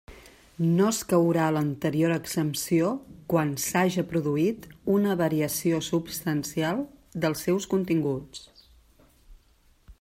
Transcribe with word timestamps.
No 0.77 0.85
escaurà 0.91 1.49
l'anterior 1.57 2.13
exempció 2.15 2.87
quan 3.33 3.51
s'haja 3.65 4.05
produït 4.13 4.65
una 4.95 5.19
variació 5.21 5.83
substancial 5.91 6.83
dels 7.27 7.47
seus 7.49 7.69
continguts. 7.75 8.47